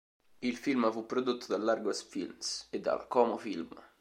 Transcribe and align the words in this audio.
Il 0.39 0.57
film 0.57 0.91
fu 0.91 1.05
prodotto 1.05 1.45
dall'Argos 1.47 2.01
Films 2.03 2.65
e 2.71 2.79
dalla 2.79 3.05
Como 3.05 3.37
Film. 3.37 3.79